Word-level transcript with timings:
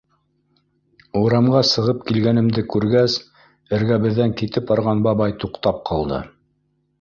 Урамға 1.19 1.59
сығып 1.71 1.99
килгәнгемде 2.11 2.63
күргәс, 2.75 3.19
эргәбеҙҙән 3.79 4.35
китеп 4.41 4.67
барған 4.73 5.05
бабай 5.11 5.37
туҡтап 5.45 5.85
ҡалды. 5.93 6.25